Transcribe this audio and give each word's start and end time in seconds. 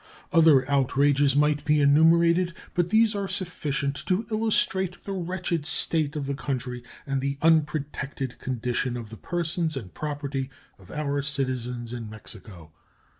Other 0.31 0.67
outrages 0.67 1.35
might 1.35 1.63
be 1.63 1.79
enumerated, 1.79 2.55
but 2.73 2.89
these 2.89 3.13
are 3.13 3.27
sufficient 3.27 3.95
to 4.07 4.25
illustrate 4.31 5.03
the 5.03 5.11
wretched 5.11 5.63
state 5.67 6.15
of 6.15 6.25
the 6.25 6.33
country 6.33 6.83
and 7.05 7.21
the 7.21 7.37
unprotected 7.43 8.39
condition 8.39 8.97
of 8.97 9.11
the 9.11 9.17
persons 9.17 9.77
and 9.77 9.93
property 9.93 10.49
of 10.79 10.89
our 10.89 11.21
citizens 11.21 11.93
in 11.93 12.09
Mexico. 12.09 12.71